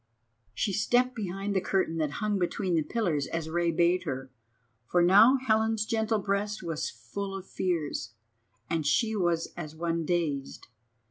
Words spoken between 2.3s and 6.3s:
between the pillars as Rei bade her, for now Helen's gentle